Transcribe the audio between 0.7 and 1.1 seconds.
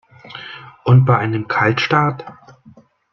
Und